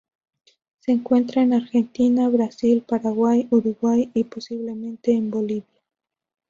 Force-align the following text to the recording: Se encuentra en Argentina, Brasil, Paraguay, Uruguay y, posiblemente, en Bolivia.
Se 0.79 0.91
encuentra 0.91 1.43
en 1.43 1.53
Argentina, 1.53 2.27
Brasil, 2.27 2.81
Paraguay, 2.81 3.47
Uruguay 3.51 4.09
y, 4.15 4.23
posiblemente, 4.23 5.11
en 5.11 5.29
Bolivia. 5.29 5.79